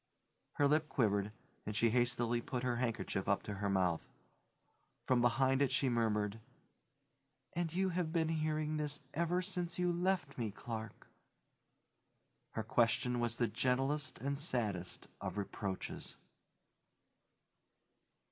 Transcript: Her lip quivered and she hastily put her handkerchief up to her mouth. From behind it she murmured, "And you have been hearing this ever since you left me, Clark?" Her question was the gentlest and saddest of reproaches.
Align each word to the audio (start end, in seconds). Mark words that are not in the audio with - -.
Her 0.53 0.67
lip 0.67 0.89
quivered 0.89 1.31
and 1.63 1.75
she 1.75 1.91
hastily 1.91 2.41
put 2.41 2.63
her 2.63 2.77
handkerchief 2.77 3.29
up 3.29 3.43
to 3.43 3.53
her 3.61 3.69
mouth. 3.69 4.09
From 5.03 5.21
behind 5.21 5.61
it 5.61 5.71
she 5.71 5.89
murmured, 5.89 6.39
"And 7.53 7.71
you 7.71 7.89
have 7.89 8.11
been 8.11 8.29
hearing 8.29 8.77
this 8.77 9.01
ever 9.13 9.43
since 9.43 9.77
you 9.77 9.93
left 9.93 10.39
me, 10.39 10.49
Clark?" 10.49 11.07
Her 12.53 12.63
question 12.63 13.19
was 13.19 13.37
the 13.37 13.47
gentlest 13.47 14.17
and 14.17 14.39
saddest 14.39 15.07
of 15.21 15.37
reproaches. 15.37 16.17